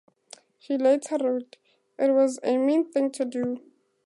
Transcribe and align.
He 0.57 0.79
later 0.79 1.17
wrote: 1.19 1.57
It 1.99 2.09
was 2.09 2.39
a 2.41 2.57
mean 2.57 2.91
thing 2.91 3.11
to 3.11 3.23
do. 3.23 3.61